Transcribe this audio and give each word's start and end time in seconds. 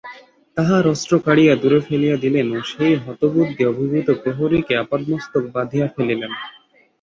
তাহার 0.57 0.83
অস্ত্র 0.87 1.13
কাড়িয়া 1.25 1.53
দূরে 1.55 1.79
ফেলিয়া 1.87 2.15
দিলেন 2.17 2.47
ও 2.51 2.69
সেই 2.69 2.95
হতবুদ্ধি 3.03 3.63
অভিভূত 3.65 4.07
প্রহরীকে 4.21 4.73
আপাদমস্তক 4.83 5.43
বাঁধিয়া 5.55 5.87
ফেলিলেন। 5.87 6.31